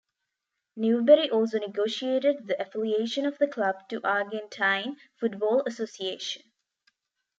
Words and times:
Newbery 0.77 1.29
also 1.29 1.59
negotiated 1.59 2.47
the 2.47 2.59
affiliation 2.59 3.23
of 3.27 3.37
the 3.37 3.45
club 3.47 3.87
to 3.89 4.01
Argentine 4.03 4.97
Football 5.19 5.61
Association. 5.67 6.41